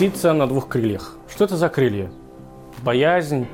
[0.00, 1.18] птица на двух крыльях.
[1.28, 2.10] Что это за крылья?
[2.82, 3.46] Боязнь,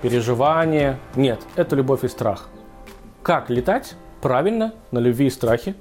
[0.00, 0.98] переживание?
[1.14, 2.48] Нет, это любовь и страх.
[3.22, 5.74] Как летать правильно на любви и страхе?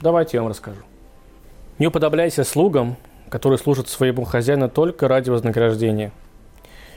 [0.00, 0.80] Давайте я вам расскажу.
[1.78, 2.96] Не уподобляйся слугам,
[3.28, 6.12] которые служат своему хозяину только ради вознаграждения.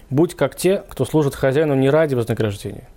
[0.10, 2.88] Будь как те, кто служит хозяину не ради вознаграждения.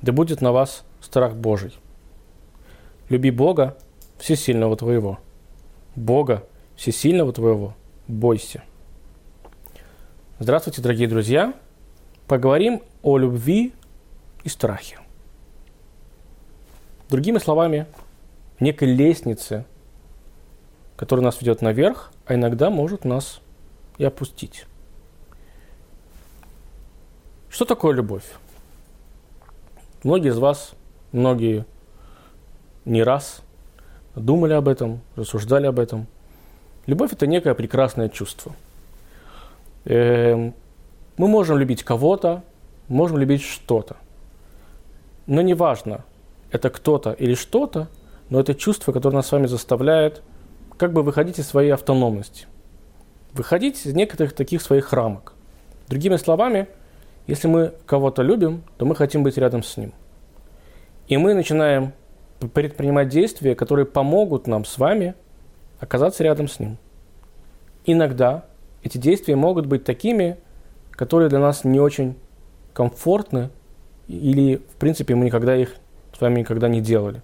[0.00, 1.76] Да будет на вас страх Божий.
[3.10, 3.76] Люби Бога,
[4.18, 5.18] всесильного твоего.
[5.94, 6.44] Бога,
[6.74, 7.74] всесильного твоего,
[8.08, 8.62] бойся.
[10.42, 11.52] Здравствуйте, дорогие друзья!
[12.26, 13.74] Поговорим о любви
[14.42, 14.98] и страхе.
[17.10, 17.84] Другими словами,
[18.58, 19.66] некой лестнице,
[20.96, 23.42] которая нас ведет наверх, а иногда может нас
[23.98, 24.64] и опустить.
[27.50, 28.24] Что такое любовь?
[30.04, 30.72] Многие из вас,
[31.12, 31.66] многие
[32.86, 33.42] не раз
[34.16, 36.06] думали об этом, рассуждали об этом.
[36.86, 38.56] Любовь– это некое прекрасное чувство–
[39.90, 40.52] мы
[41.16, 42.44] можем любить кого-то,
[42.88, 43.96] можем любить что-то.
[45.26, 46.04] Но неважно,
[46.50, 47.88] это кто-то или что-то,
[48.28, 50.22] но это чувство, которое нас с вами заставляет
[50.76, 52.46] как бы выходить из своей автономности.
[53.32, 55.34] Выходить из некоторых таких своих рамок.
[55.88, 56.68] Другими словами,
[57.26, 59.92] если мы кого-то любим, то мы хотим быть рядом с ним.
[61.08, 61.92] И мы начинаем
[62.54, 65.14] предпринимать действия, которые помогут нам с вами
[65.80, 66.78] оказаться рядом с ним.
[67.84, 68.44] Иногда
[68.82, 70.38] эти действия могут быть такими,
[70.92, 72.16] которые для нас не очень
[72.72, 73.50] комфортны,
[74.08, 75.76] или, в принципе, мы никогда их
[76.16, 77.22] с вами никогда не делали.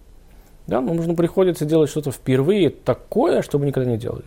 [0.66, 4.24] Да, нам нужно приходится делать что-то впервые такое, что мы никогда не делали.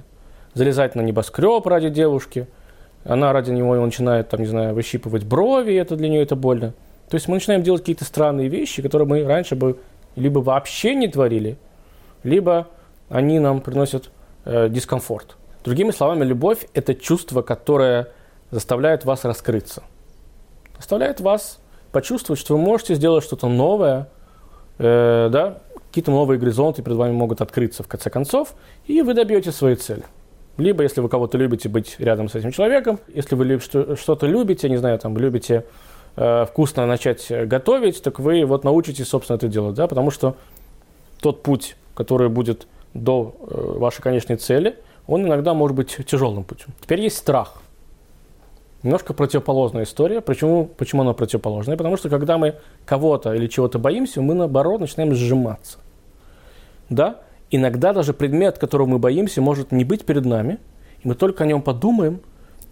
[0.53, 2.47] Залезать на небоскреб ради девушки,
[3.03, 6.73] она ради него начинает, там, не знаю, выщипывать брови, это для нее это больно.
[7.09, 9.79] То есть мы начинаем делать какие-то странные вещи, которые мы раньше бы
[10.15, 11.57] либо вообще не творили,
[12.23, 12.67] либо
[13.09, 14.11] они нам приносят
[14.45, 15.37] э, дискомфорт.
[15.63, 18.09] Другими словами, любовь– это чувство, которое
[18.49, 19.83] заставляет вас раскрыться.
[20.77, 21.59] Заставляет вас
[21.91, 24.09] почувствовать, что вы можете сделать что-то новое,
[24.77, 25.57] э, да,
[25.89, 28.53] какие-то новые горизонты перед вами могут открыться в конце концов,
[28.85, 30.03] и вы добьете своей цели.
[30.57, 34.77] Либо, если вы кого-то любите, быть рядом с этим человеком, если вы что-то любите, не
[34.77, 35.65] знаю, там, любите
[36.15, 40.35] э, вкусно начать готовить, так вы вот научитесь, собственно, это делать, да, потому что
[41.19, 44.77] тот путь, который будет до э, вашей конечной цели–
[45.09, 46.67] он иногда может быть тяжелым путем.
[46.81, 47.63] Теперь есть страх.
[48.83, 50.21] Немножко противоположная история.
[50.21, 51.77] Почему, почему она противоположная?
[51.77, 52.55] Потому что когда мы
[52.85, 55.79] кого-то или чего-то боимся, мы наоборот начинаем сжиматься.
[56.89, 57.21] Да?
[57.49, 60.59] Иногда даже предмет, которого мы боимся, может не быть перед нами,
[61.03, 62.21] и мы только о нем подумаем,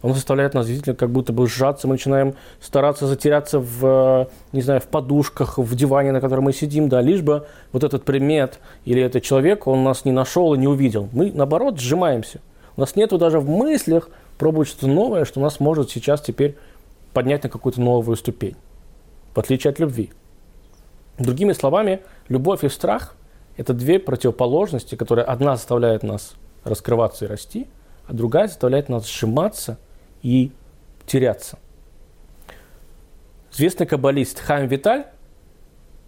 [0.02, 4.80] он заставляет нас действительно как будто бы сжаться, мы начинаем стараться затеряться в, не знаю,
[4.80, 9.02] в подушках, в диване, на котором мы сидим, да, лишь бы вот этот предмет или
[9.02, 11.09] этот человек, он нас не нашел и не увидел.
[11.13, 12.41] Мы, наоборот, сжимаемся.
[12.75, 16.58] У нас нету даже в мыслях пробовать что-то новое, что нас может сейчас теперь
[17.14, 18.56] поднять на какую-то новую ступень,
[19.34, 20.12] в отличие от любви.
[21.18, 23.16] Другими словами, любовь и страх–
[23.58, 27.66] это две противоположности, которые одна заставляет нас раскрываться и расти,
[28.06, 29.79] а другая заставляет нас сжиматься–
[30.22, 30.51] и
[31.05, 31.57] теряться.
[33.51, 35.07] Известный каббалист Хайм Виталь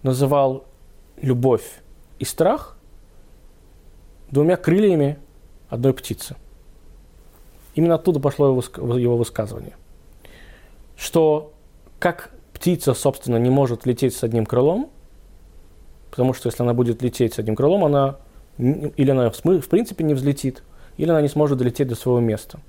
[0.04, 0.66] называл
[1.22, 1.82] любовь
[2.20, 2.78] и страх
[4.30, 5.18] двумя крыльями
[5.70, 6.36] одной птицы.
[7.76, 9.76] Именно оттуда пошло его высказывание.
[10.96, 11.54] Что
[11.98, 14.90] как птица, собственно, не может лететь с одним крылом,
[16.12, 18.18] потому что если она будет лететь с одним крылом, она
[18.58, 20.64] или она в принципе не взлетит,
[20.98, 22.60] или она не сможет долететь до своего места–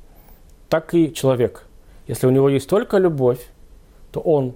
[0.70, 1.66] так и человек.
[2.06, 3.44] Если у него есть только любовь,
[4.12, 4.54] то он,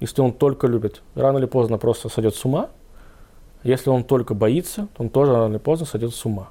[0.00, 2.68] если он только любит, рано или поздно просто сойдет с ума.
[3.62, 6.50] Если он только боится, то он тоже рано или поздно сойдет с ума.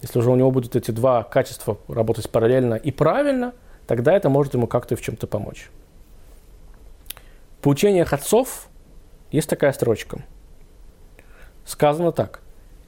[0.00, 3.52] Если уже у него будут эти два качества работать параллельно и правильно,
[3.86, 5.68] тогда это может ему как-то в чем-то помочь.
[7.58, 8.68] В поучениях отцов
[9.32, 10.22] есть такая строчка.
[11.66, 12.40] Сказано так.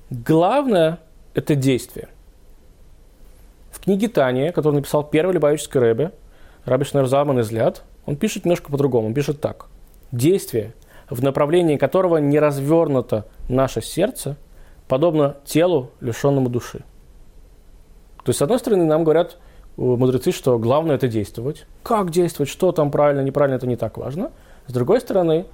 [0.09, 1.01] Главное–
[1.35, 2.09] это действие–
[3.83, 6.13] книге Тания, которую написал первый Любавический Рэбе,
[6.65, 9.09] Раби Шнерзаман Изляд, он пишет немножко по-другому.
[9.09, 9.67] Он пишет так.
[10.11, 10.75] Действие,
[11.09, 14.37] в направлении которого не развернуто наше сердце,
[14.89, 16.85] подобно телу, лишенному души.
[18.25, 19.39] То есть, с одной стороны, нам говорят
[19.77, 21.67] мудрецы, что главное это действовать.
[21.83, 24.31] Как действовать, что там правильно, неправильно, это не так важно.
[24.67, 25.47] С другой стороны,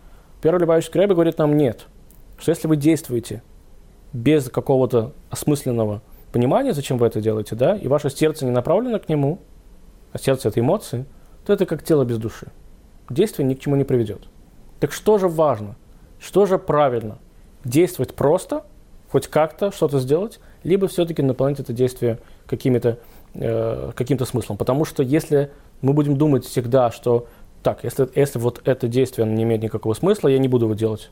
[0.42, 1.86] первый Любавический Рэбе говорит нам нет,
[2.38, 3.42] что если вы действуете
[4.12, 6.02] без какого-то осмысленного
[6.32, 9.40] понимание, зачем вы это делаете, да, и ваше сердце не направлено к нему,
[10.12, 11.04] а сердце– это эмоции,
[11.46, 12.48] то это как тело без души.
[13.10, 14.28] Действие ни к чему не приведет.
[14.80, 15.76] Так что же важно?
[16.18, 17.18] Что же правильно?
[17.64, 18.64] Действовать просто,
[19.10, 22.98] хоть как-то что-то сделать, либо все-таки наполнить это действие какими-то
[23.34, 24.56] э, каким-то смыслом.
[24.56, 25.50] Потому что если
[25.80, 27.28] мы будем думать всегда, что
[27.62, 31.10] так, если, если вот это действие не имеет никакого смысла, я не буду его делать.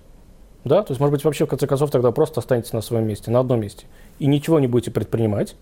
[0.67, 0.83] Да?
[0.83, 3.39] То есть, может быть, вообще, в конце концов, тогда просто останетесь на своем месте, на
[3.39, 3.87] одном месте.
[4.19, 5.55] И ничего не будете предпринимать.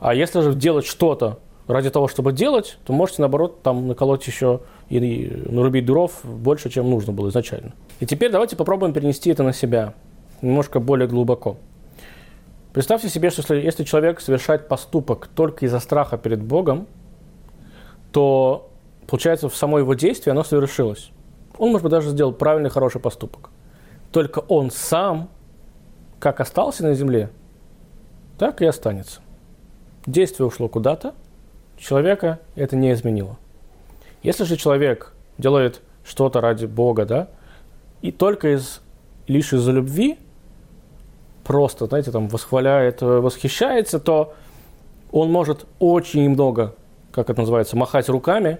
[0.00, 1.38] А если же делать что-то
[1.68, 6.90] ради того, чтобы делать, то можете, наоборот, там наколоть еще и нарубить дров больше, чем
[6.90, 7.74] нужно было изначально.
[8.00, 9.94] И теперь давайте попробуем перенести это на себя
[10.42, 11.56] немножко более глубоко.
[12.72, 16.88] Представьте себе, что если, если человек совершает поступок только из-за страха перед Богом,
[18.10, 18.68] то,
[19.06, 21.12] получается, в само его действие оно совершилось.
[21.56, 23.50] Он, может быть, даже сделал правильный, хороший поступок.
[24.12, 25.28] Только он сам,
[26.18, 27.30] как остался на земле,
[28.38, 29.20] так и останется.
[30.06, 31.14] Действие ушло куда-то,
[31.76, 33.36] человека это не изменило.
[34.22, 37.28] Если же человек делает что-то ради Бога, да,
[38.00, 38.80] и только из,
[39.26, 40.18] лишь из-за любви,
[41.44, 44.34] просто, знаете, там восхваляет, восхищается, то
[45.10, 46.74] он может очень много,
[47.12, 48.58] как это называется, махать руками,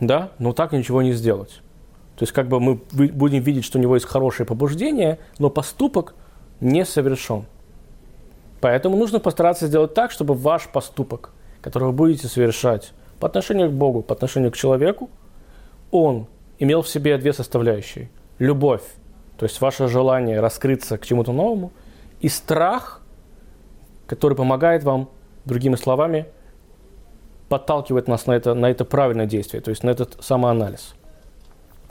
[0.00, 1.62] да, но так ничего не сделать.
[2.16, 6.14] То есть как бы мы будем видеть, что у него есть хорошее побуждение, но поступок
[6.60, 7.46] не совершен.
[8.60, 11.30] Поэтому нужно постараться сделать так, чтобы ваш поступок,
[11.62, 15.10] который вы будете совершать по отношению к Богу, по отношению к человеку,
[15.90, 16.26] он
[16.58, 18.10] имел в себе две составляющие.
[18.38, 18.82] Любовь,
[19.38, 21.72] то есть ваше желание раскрыться к чему-то новому,
[22.20, 23.02] и страх,
[24.06, 25.08] который помогает вам,
[25.44, 26.26] другими словами,
[27.48, 30.94] подталкивает нас на это, на это правильное действие, то есть на этот самоанализ.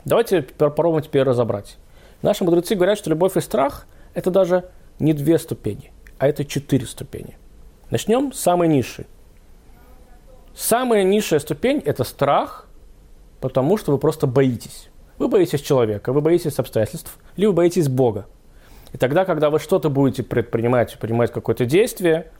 [0.04, 1.76] Давайте попробуем теперь разобрать.
[2.22, 6.86] Наши мудрецы говорят, что любовь и страх– это даже не две ступени, а это четыре
[6.86, 7.36] ступени.
[7.90, 9.06] Начнем с самой низшей.
[10.54, 12.66] Самая низшая ступень– это страх,
[13.40, 14.88] потому что вы просто боитесь.
[15.18, 18.26] Вы боитесь человека, вы боитесь обстоятельств, либо боитесь Бога.
[18.92, 22.30] И тогда, когда вы что-то будете предпринимать, принимать какое-то действие,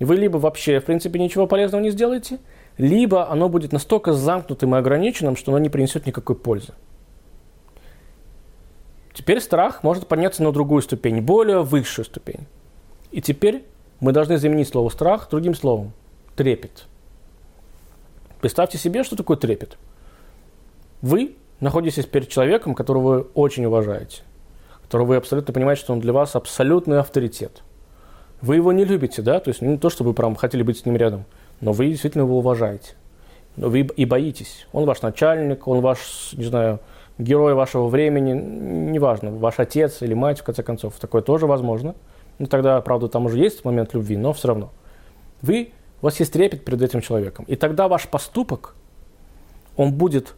[0.00, 2.38] вы либо вообще, в принципе, ничего полезного не сделаете,
[2.76, 6.72] либо оно будет настолько замкнутым и ограниченным, что оно не принесет никакой пользы.
[9.12, 12.46] Теперь страх может подняться на другую ступень, более высшую ступень.
[13.10, 13.64] И теперь
[14.00, 15.92] мы должны заменить слово страх другим словом–
[16.36, 16.86] трепет.
[18.40, 19.76] Представьте себе, что такое трепет.
[21.02, 24.22] Вы находитесь перед человеком, которого вы очень уважаете
[24.88, 27.62] которого вы абсолютно понимаете, что он для вас абсолютный авторитет.
[28.40, 30.86] Вы его не любите, да, то есть не то, чтобы вы прям хотели быть с
[30.86, 31.26] ним рядом,
[31.60, 32.94] но вы действительно его уважаете.
[33.56, 34.66] Но вы и боитесь.
[34.72, 36.80] Он ваш начальник, он ваш, не знаю,
[37.18, 41.94] герой вашего времени, неважно, ваш отец или мать, в конце концов, такое тоже возможно.
[42.38, 44.70] Ну, тогда, правда, там уже есть момент любви, но все равно.
[45.42, 47.44] Вы, у вас есть трепет перед этим человеком.
[47.48, 48.74] И тогда ваш поступок,
[49.76, 50.34] он будет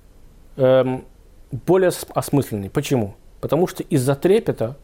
[0.56, 1.04] эм,
[1.50, 2.70] более осмысленный.
[2.70, 3.14] Почему?
[3.40, 4.76] Потому что из-за трепета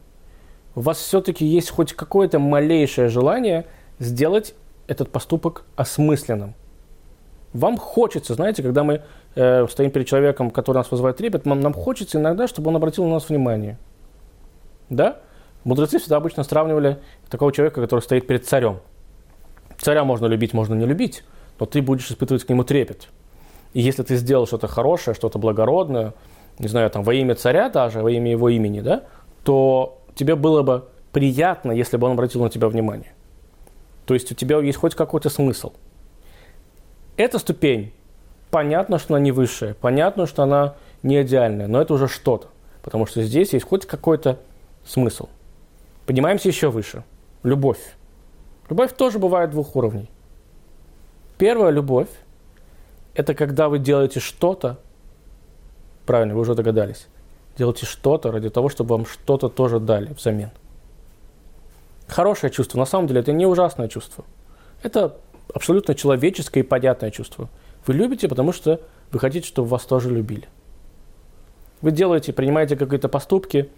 [0.75, 3.65] у вас все-таки есть хоть какое-то малейшее желание
[3.99, 4.53] сделать
[4.87, 6.53] этот поступок осмысленным.
[7.53, 9.01] Вам хочется, знаете, когда мы
[9.37, 13.05] э, стоим перед человеком, который нас вызывает трепет, нам, нам хочется иногда, чтобы он обратил
[13.05, 13.77] на нас внимание.
[14.89, 15.19] Да?
[15.63, 16.97] Мудрецы всегда обычно сравнивали
[17.29, 18.79] такого человека, который стоит перед царем.
[19.77, 21.23] Царя можно любить, можно не любить,
[21.59, 23.09] но ты будешь испытывать к нему трепет.
[23.73, 26.13] И если ты сделал что-то хорошее, что-то благородное,
[26.57, 29.03] не знаю, там, во имя царя даже, во имя его имени, да,
[29.43, 33.13] то тебе было бы приятно, если бы он обратил на тебя внимание.
[34.05, 35.73] То есть у тебя есть хоть какой-то смысл.
[37.17, 37.93] Эта ступень,
[38.57, 40.73] понятно, что она не высшая, понятно, что она
[41.03, 42.47] не идеальная, но это уже что-то,
[42.81, 44.39] потому что здесь есть хоть какой-то
[44.83, 45.29] смысл.
[46.07, 47.03] Поднимаемся еще выше.
[47.43, 47.77] Любовь.
[48.67, 50.09] Любовь тоже бывает двух уровней.
[51.37, 52.09] Первая любовь–
[53.13, 54.79] это когда вы делаете что-то,
[56.07, 57.07] Правильно, вы уже догадались.
[57.59, 60.49] Делайте что-то ради того, чтобы вам что-то тоже дали взамен.
[62.07, 64.25] Хорошее чувство, на самом деле, это не ужасное чувство.
[64.81, 65.17] Это
[65.53, 67.49] абсолютно человеческое и понятное чувство.
[67.87, 70.47] Вы любите, потому что вы хотите, чтобы вас тоже любили.
[71.81, 73.69] Вы делаете, принимаете какие-то поступки.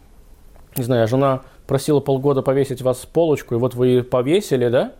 [0.75, 4.93] Не знаю, жена просила полгода повесить вас в полочку, и вот вы повесили, да?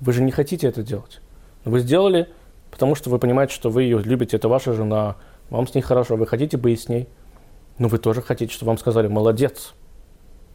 [0.00, 1.20] Вы же не хотите это делать.
[1.64, 2.28] Вы сделали,
[2.70, 5.16] потому что вы понимаете, что вы ее любите, это ваша жена,
[5.48, 7.08] вам с ней хорошо, вы хотите быть с ней,
[7.78, 9.74] но вы тоже хотите, чтобы вам сказали «молодец».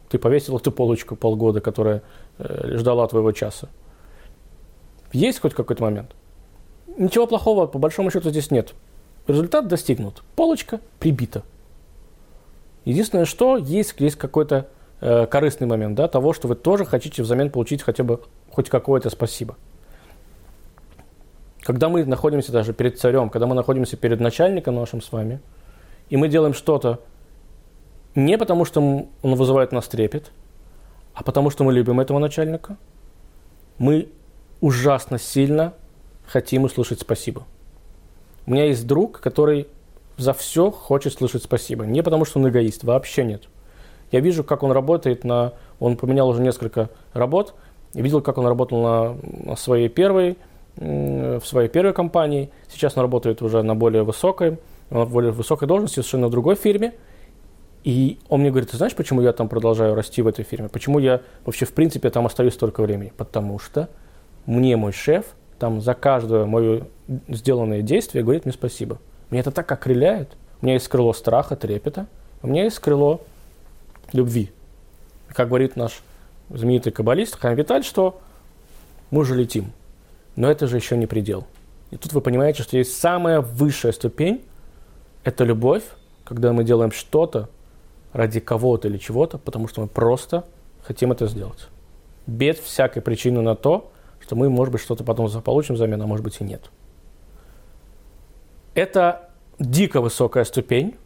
[0.08, 2.02] Ты повесил эту полочку полгода, которая
[2.38, 3.68] э, ждала твоего часа.
[5.12, 6.14] Есть хоть какой-то момент?
[6.96, 8.74] Ничего плохого, по большому счету, здесь нет.
[9.26, 10.22] Результат достигнут.
[10.34, 11.42] Полочка прибита.
[12.84, 14.68] Единственное, что есть, есть какой-то
[15.00, 19.10] э, корыстный момент, да, того, что вы тоже хотите взамен получить хотя бы хоть какое-то
[19.10, 19.56] спасибо.
[21.62, 25.40] Когда мы находимся даже перед царем, когда мы находимся перед начальником нашим с вами,
[26.08, 27.00] и мы делаем что-то
[28.14, 30.30] не потому, что он вызывает нас трепет,
[31.12, 32.76] а потому что мы любим этого начальника,
[33.78, 34.08] мы
[34.60, 35.74] ужасно сильно
[36.26, 37.44] хотим услышать спасибо.
[38.46, 39.68] У меня есть друг, который
[40.16, 41.84] за все хочет слышать спасибо.
[41.84, 43.44] Не потому, что он эгоист, вообще нет.
[44.12, 45.52] Я вижу, как он работает на...
[45.80, 47.54] Он поменял уже несколько работ.
[47.92, 49.16] Я видел, как он работал на,
[49.50, 50.38] на своей первой,
[50.76, 52.50] в своей первой компании.
[52.68, 54.58] Сейчас он работает уже на более высокой,
[54.90, 56.94] на более высокой должности, совершенно в другой фирме.
[57.82, 60.68] И он мне говорит, ты знаешь, почему я там продолжаю расти в этой фирме?
[60.68, 63.12] Почему я вообще, в принципе, там остаюсь столько времени?
[63.16, 63.88] Потому что
[64.44, 65.26] мне мой шеф
[65.58, 66.86] там за каждое мое
[67.28, 68.98] сделанное действие говорит мне спасибо.
[69.30, 70.36] Мне это так окрыляет.
[70.60, 72.06] У меня есть крыло страха, трепета.
[72.42, 73.22] У меня есть крыло
[74.12, 74.50] любви.
[75.28, 76.02] Как говорит наш
[76.48, 78.20] знаменитый каббалист Хайм Виталь, что
[79.10, 79.72] мы же летим.
[80.36, 81.46] Но это же еще не предел.
[81.90, 84.44] И тут вы понимаете, что есть самая высшая ступень–
[85.26, 85.82] это любовь,
[86.24, 87.48] когда мы делаем что-то,
[88.12, 90.44] ради кого-то или чего-то, потому что мы просто
[90.82, 91.66] хотим это сделать.
[92.26, 93.90] Без всякой причины на то,
[94.26, 96.70] что мы, может быть, что-то потом получим взамен, а может быть и нет.
[98.74, 99.30] Это
[99.60, 100.96] дико высокая ступень,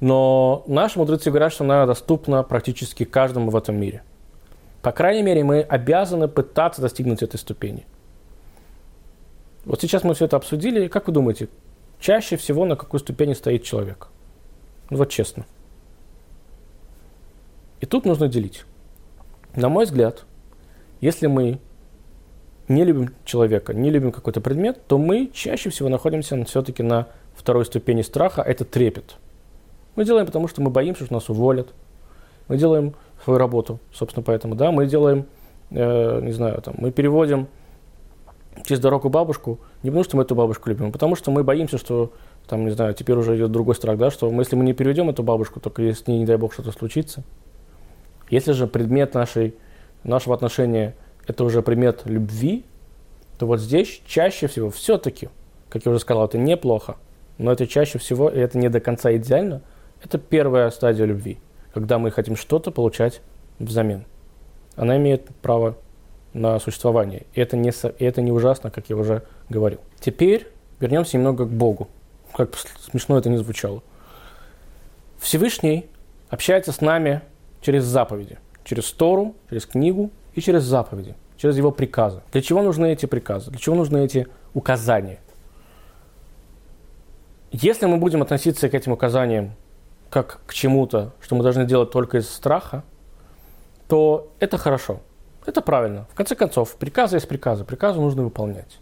[0.00, 4.02] но наши мудрецы говорят, что она доступна практически каждому в этом мире.
[4.82, 7.86] По крайней мере, мы обязаны пытаться достигнуть этой ступени.
[9.64, 10.88] Вот сейчас мы все это обсудили.
[10.88, 11.48] Как вы думаете,
[12.00, 14.08] чаще всего на какой ступени стоит человек?
[14.90, 15.46] Ну вот честно.
[17.80, 18.64] И тут нужно делить.
[19.54, 20.24] На мой взгляд,
[21.00, 21.60] если мы
[22.68, 27.64] не любим человека, не любим какой-то предмет, то мы чаще всего находимся все-таки на второй
[27.64, 29.16] ступени страха, это трепет.
[29.96, 31.68] Мы делаем потому, что мы боимся, что нас уволят.
[32.48, 35.26] Мы делаем свою работу, собственно, поэтому, да, мы делаем,
[35.70, 37.48] э, не знаю, там, мы переводим
[38.64, 41.78] через дорогу бабушку, не потому что мы эту бабушку любим, а потому что мы боимся,
[41.78, 42.12] что,
[42.46, 45.08] там, не знаю, теперь уже идет другой страх, да, что мы, если мы не переведем
[45.10, 47.22] эту бабушку, только если, не дай бог, что-то случится,
[48.28, 49.54] если же предмет нашей,
[50.02, 50.94] нашего отношения–
[51.26, 52.64] это уже предмет любви,
[53.38, 55.28] то вот здесь чаще всего все-таки,
[55.68, 56.96] как я уже сказал, это неплохо,
[57.38, 59.62] но это чаще всего, и это не до конца идеально,
[60.02, 61.38] это первая стадия любви,
[61.72, 63.20] когда мы хотим что-то получать
[63.58, 64.04] взамен.
[64.76, 65.76] Она имеет право
[66.32, 67.22] на существование.
[67.32, 69.80] И это не, и это не ужасно, как я уже говорил.
[70.00, 70.48] Теперь
[70.80, 71.88] вернемся немного к Богу.
[72.36, 73.82] Как смешно это не звучало.
[75.18, 75.86] Всевышний
[76.28, 77.22] общается с нами
[77.62, 78.38] через заповеди.
[78.64, 82.20] Через Тору, через книгу и через заповеди, через его приказы.
[82.32, 83.50] Для чего нужны эти приказы?
[83.50, 85.20] Для чего нужны эти указания?
[87.52, 89.52] Если мы будем относиться к этим указаниям
[90.10, 92.84] как к чему-то, что мы должны делать только из страха,
[93.88, 95.00] то это хорошо,
[95.46, 96.06] это правильно.
[96.12, 98.78] В конце концов, приказы есть приказы, приказы нужно выполнять.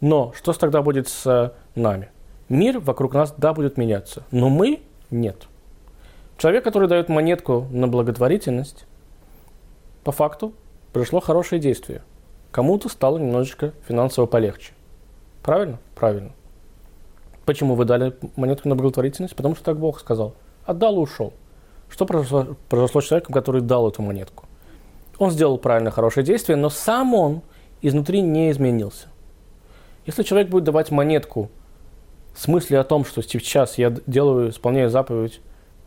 [0.00, 2.10] Но что тогда будет с нами?
[2.48, 5.48] Мир вокруг нас, да, будет меняться, но мы нет–
[6.36, 8.86] Человек, который дает монетку на благотворительность,
[10.04, 10.52] по факту
[10.92, 12.02] пришло хорошее действие.
[12.50, 14.72] Кому-то стало немножечко финансово полегче.
[15.42, 15.78] Правильно?
[15.94, 16.32] Правильно.
[17.44, 19.34] Почему вы дали монетку на благотворительность?
[19.34, 20.34] Потому что так Бог сказал.
[20.64, 21.32] Отдал и ушел.
[21.88, 24.46] Что произошло, произошло с человеком, который дал эту монетку?
[25.18, 27.42] Он сделал правильное, хорошее действие, но сам он
[27.82, 29.08] изнутри не изменился.
[30.06, 31.50] Если человек будет давать монетку
[32.34, 35.40] с мыслью о том, что сейчас я делаю, исполняю заповедь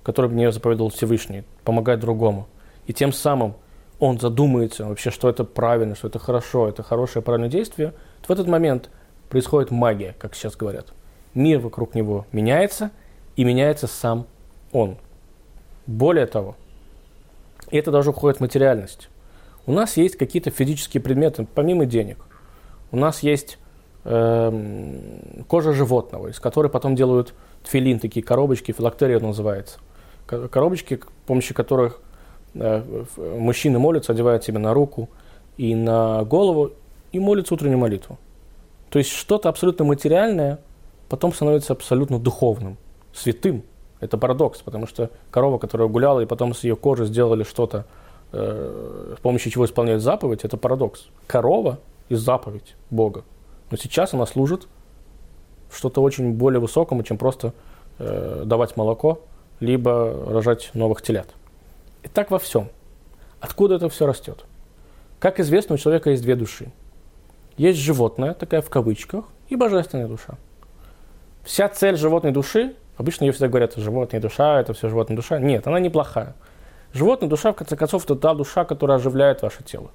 [0.07, 2.47] который мне заповедовал Всевышний, помогать другому.
[2.85, 3.55] И тем самым
[3.99, 8.31] он задумается вообще, что это правильно, что это хорошо, это хорошее, правильное действие, то в
[8.31, 8.89] этот момент
[9.29, 10.93] происходит магия, как сейчас говорят.
[11.33, 12.91] Мир вокруг него меняется,
[13.35, 14.25] и меняется сам
[14.71, 14.97] он.
[15.85, 16.55] Более того,
[17.71, 19.09] это даже уходит в материальность.
[19.65, 22.17] У нас есть какие-то физические предметы, помимо денег.
[22.91, 23.57] У нас есть
[24.05, 29.79] э, кожа животного, из которой потом делают тфилин, такие коробочки, филактерия называется
[30.27, 32.01] коробочки, с помощью которых
[33.17, 35.09] мужчины молятся, одевают себе на руку
[35.57, 36.71] и на голову
[37.11, 38.17] и молятся утреннюю молитву.
[38.89, 40.59] То есть что-то абсолютно материальное
[41.09, 42.77] потом становится абсолютно духовным,
[43.13, 43.63] святым.
[43.99, 47.85] Это парадокс, потому что корова, которая гуляла, и потом с ее кожи сделали что-то,
[48.31, 51.07] э, с помощью чего исполняют заповедь, это парадокс.
[51.25, 53.23] Корова и заповедь Бога.
[53.71, 54.67] Но сейчас она служит
[55.71, 57.53] что-то очень более высокому, чем просто
[57.97, 59.21] э, давать молоко
[59.59, 61.29] либо рожать новых телят.
[62.07, 62.69] И так во всем.
[63.41, 64.45] Откуда это все растет?
[65.19, 66.71] Как известно, у человека есть две души.
[67.57, 70.35] Есть животная, такая в кавычках, и божественная душа.
[71.43, 75.37] Вся цель животной души, обычно ее всегда говорят, животная душа, это все животная душа.
[75.37, 76.33] Нет, она неплохая.
[76.93, 79.91] Животная душа, в конце концов, это та душа, которая оживляет ваше тело.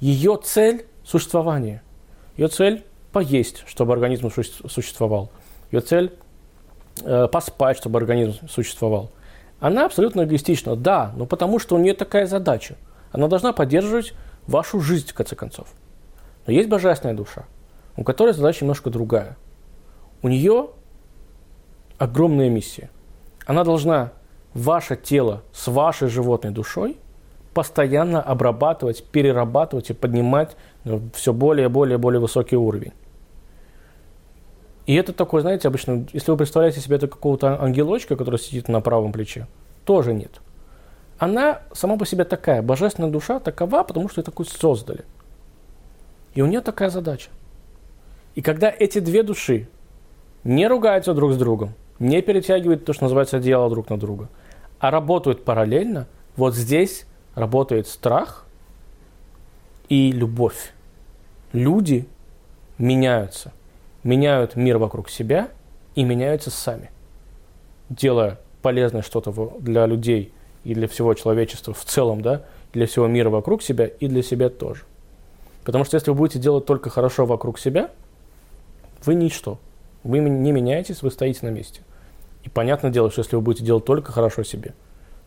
[0.00, 1.82] Ее цель– существование.
[2.38, 5.30] Ее цель– поесть, чтобы организм существовал.
[5.70, 6.10] Ее цель
[7.02, 9.10] Э, поспать, чтобы организм существовал.
[9.64, 12.76] Она абсолютно эгоистична, да, но потому что у нее такая задача.
[13.12, 14.12] Она должна поддерживать
[14.46, 15.68] вашу жизнь, в конце концов.
[16.46, 17.46] Но есть божественная душа.
[17.96, 19.38] у которой задача немножко другая.
[20.20, 20.68] У нее
[21.96, 22.90] огромная миссия.
[23.46, 24.12] Она должна
[24.52, 26.98] ваше тело с вашей животной душой
[27.54, 30.58] постоянно обрабатывать, перерабатывать и поднимать
[31.14, 32.92] все более и более более высокий уровень.
[34.86, 38.80] И это такой, знаете, обычно, если вы представляете себе это какого-то ангелочка, который сидит на
[38.80, 39.46] правом плече,
[39.84, 40.40] тоже нет.
[41.18, 45.04] Она сама по себе такая, божественная душа такова, потому что ее такой создали.
[46.34, 47.30] И у нее такая задача.
[48.34, 49.68] И когда эти две души
[50.42, 54.28] не ругаются друг с другом, не перетягивают то, что называется одеяло друг на друга,
[54.80, 58.44] а работают параллельно, вот здесь работает страх
[59.88, 60.72] и любовь.
[61.52, 62.06] Люди
[62.78, 63.52] меняются,
[64.04, 65.48] меняют мир вокруг себя
[65.94, 66.90] и меняются сами,
[67.88, 70.32] делая полезное что-то для людей
[70.62, 72.42] и для всего человечества в целом, да,
[72.72, 74.82] для всего мира вокруг себя и для себя тоже.
[75.64, 77.90] Потому что если вы будете делать только хорошо вокруг себя,
[79.04, 79.58] вы ничто.
[80.02, 81.80] Вы не меняетесь, вы стоите на месте.
[82.42, 84.74] И понятное дело, что если вы будете делать только хорошо себе,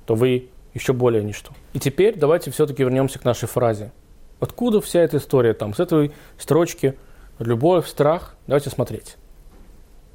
[0.05, 1.51] то вы еще более ничто.
[1.73, 3.91] И теперь давайте все-таки вернемся к нашей фразе.
[4.39, 6.95] Откуда вся эта история там, с этой строчки
[7.39, 8.35] «любовь, страх»?
[8.47, 9.17] Давайте смотреть.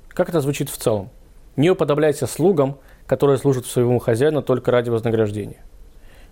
[0.09, 1.11] Как это звучит в целом?
[1.57, 5.65] Не уподобляйся слугам, которые служат своему хозяину только ради вознаграждения.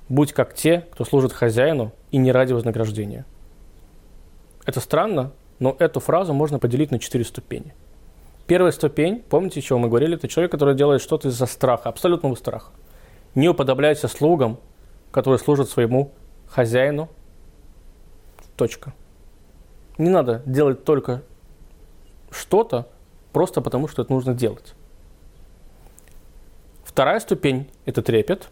[0.09, 3.25] Будь как те, кто служит хозяину и не ради вознаграждения.
[4.67, 7.75] Это странно, но эту фразу можно поделить на четыре ступени.
[8.47, 12.73] Первая ступень, помните, чего мы говорили, это человек, который делает что-то из-за страха, абсолютного страха.
[13.35, 14.59] Не уподобляйся слугам,
[15.13, 16.13] которые служат своему
[16.49, 17.09] хозяину.
[18.57, 18.93] Точка.
[20.01, 21.23] Не надо делать только
[22.31, 22.89] что-то
[23.33, 24.75] просто потому, что это нужно делать.
[26.85, 28.49] Вторая ступень– это трепет,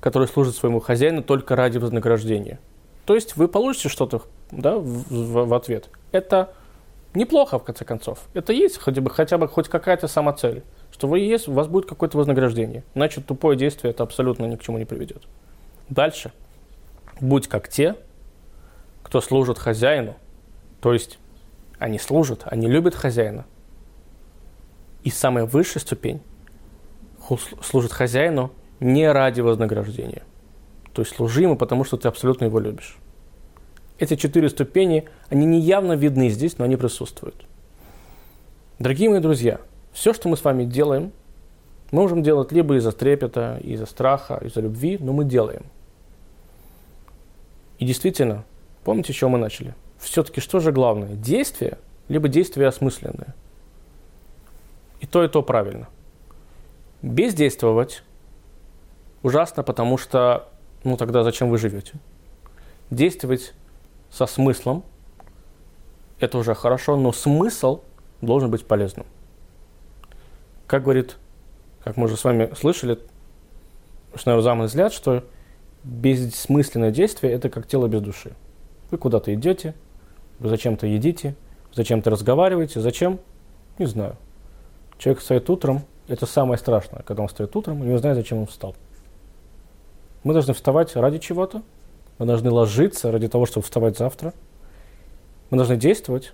[0.00, 2.58] который служит своему хозяину только ради вознаграждения.
[3.04, 5.90] То есть вы получите что-то да, в, в, в ответ.
[6.12, 6.54] Это
[7.14, 8.20] неплохо, в конце концов.
[8.32, 11.86] Это есть хотя бы, хотя бы хоть какая-то самоцель что вы есть, у вас будет
[11.86, 12.84] какое-то вознаграждение.
[12.94, 15.22] Иначе тупое действие это абсолютно ни к чему не приведет.
[15.88, 16.32] Дальше.
[17.20, 17.96] Будь как те,
[19.02, 20.16] кто служит хозяину.
[20.80, 21.18] То есть
[21.78, 23.46] они служат, они любят хозяина.
[25.02, 26.20] И самая высшая ступень
[27.62, 30.22] служит хозяину не ради вознаграждения.
[30.92, 32.98] То есть служи ему, потому что ты абсолютно его любишь.
[33.98, 37.46] Эти четыре ступени, они не явно видны здесь, но они присутствуют.
[38.78, 39.60] Дорогие мои друзья,
[39.92, 41.12] все, что мы с вами делаем,
[41.92, 45.64] мы можем делать либо из-за трепета, из-за страха, из-за любви, но мы делаем.
[47.78, 48.44] И действительно,
[48.84, 49.74] помните, с чего мы начали?
[50.00, 51.14] Все-таки что же главное?
[51.14, 53.34] Действие, либо действие осмысленное?
[55.00, 55.88] И то, и то правильно.
[57.02, 58.02] Бездействовать
[59.22, 60.48] ужасно, потому что,
[60.84, 61.94] ну тогда зачем вы живете?
[62.90, 63.54] Действовать
[64.10, 64.82] со смыслом,
[66.18, 67.82] это уже хорошо, но смысл
[68.20, 69.06] должен быть полезным.
[70.66, 71.16] Как говорит,
[71.84, 72.98] как мы уже с вами слышали,
[74.14, 75.24] Шнайрзам взгляд, что
[75.84, 78.32] бессмысленное действие– это как тело без души.
[78.90, 79.74] Вы куда-то идете,
[80.40, 81.36] вы зачем-то едите,
[81.72, 83.20] зачем-то разговариваете, зачем?
[83.78, 84.16] Не знаю.
[84.98, 88.46] Человек встает утром, это самое страшное, когда он встает утром и не знает, зачем он
[88.46, 88.74] встал.
[90.24, 91.62] Мы должны вставать ради чего-то,
[92.18, 94.34] мы должны ложиться ради того, чтобы вставать завтра.
[95.50, 96.32] Мы должны действовать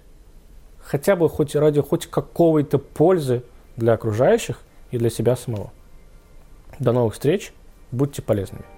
[0.78, 3.42] хотя бы хоть ради хоть какой-то пользы
[3.76, 5.72] для окружающих и для себя самого.
[6.78, 7.52] До новых встреч,
[7.92, 8.75] будьте полезными.